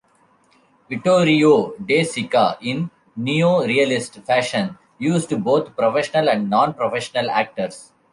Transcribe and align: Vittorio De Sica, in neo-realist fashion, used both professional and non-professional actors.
Vittorio 0.89 1.49
De 1.89 2.03
Sica, 2.03 2.57
in 2.59 2.89
neo-realist 3.15 4.15
fashion, 4.25 4.79
used 4.97 5.43
both 5.43 5.75
professional 5.75 6.27
and 6.27 6.49
non-professional 6.49 7.29
actors. 7.29 7.91